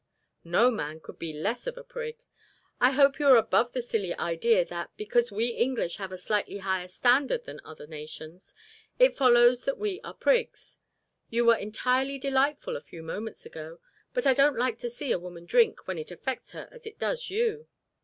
"No 0.43 0.71
man 0.71 0.99
could 0.99 1.19
be 1.19 1.31
less 1.31 1.67
of 1.67 1.77
a 1.77 1.83
prig. 1.83 2.23
I 2.79 2.89
hope 2.89 3.19
you 3.19 3.27
are 3.27 3.37
above 3.37 3.71
the 3.73 3.83
silly 3.83 4.15
idea 4.15 4.65
that, 4.65 4.89
because 4.97 5.31
we 5.31 5.49
English 5.49 5.97
have 5.97 6.11
a 6.11 6.17
slightly 6.17 6.57
higher 6.57 6.87
standard 6.87 7.43
than 7.45 7.61
other 7.63 7.85
nations, 7.85 8.55
it 8.97 9.15
follows 9.15 9.63
that 9.65 9.77
we 9.77 10.01
are 10.03 10.15
prigs. 10.15 10.79
You 11.29 11.45
were 11.45 11.55
entirely 11.55 12.17
delightful 12.17 12.75
a 12.75 12.81
few 12.81 13.03
moments 13.03 13.45
ago; 13.45 13.79
but 14.11 14.25
I 14.25 14.33
don't 14.33 14.57
like 14.57 14.79
to 14.79 14.89
see 14.89 15.11
a 15.11 15.19
woman 15.19 15.45
drink 15.45 15.87
when 15.87 15.99
it 15.99 16.09
affects 16.09 16.53
her 16.53 16.67
as 16.71 16.87
it 16.87 16.97
does 16.97 17.29
you." 17.29 17.67